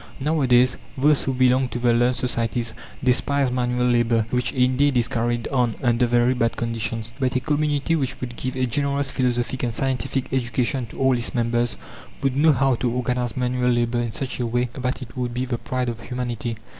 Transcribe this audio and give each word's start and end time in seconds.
Nowadays, 0.19 0.77
those 0.97 1.23
who 1.25 1.33
belong 1.35 1.69
to 1.69 1.77
the 1.77 1.93
learned 1.93 2.15
societies 2.15 2.73
despise 3.03 3.51
manual 3.51 3.85
labour 3.85 4.25
which 4.31 4.51
indeed 4.51 4.97
is 4.97 5.07
carried 5.07 5.47
on 5.49 5.75
under 5.83 6.07
very 6.07 6.33
bad 6.33 6.57
conditions; 6.57 7.13
but 7.19 7.35
a 7.35 7.39
community 7.39 7.95
which 7.95 8.19
would 8.19 8.35
give 8.35 8.55
a 8.57 8.65
generous 8.65 9.11
philosophic 9.11 9.61
and 9.61 9.75
scientific 9.75 10.33
education 10.33 10.87
to 10.87 10.97
all 10.97 11.13
its 11.15 11.35
members, 11.35 11.77
would 12.23 12.35
know 12.35 12.51
how 12.51 12.73
to 12.73 12.91
organize 12.91 13.37
manual 13.37 13.69
labour 13.69 14.01
in 14.01 14.11
such 14.11 14.39
a 14.39 14.47
way 14.47 14.69
that 14.73 15.03
it 15.03 15.15
would 15.15 15.35
be 15.35 15.45
the 15.45 15.59
pride 15.59 15.87
of 15.87 15.99
humanity. 15.99 16.57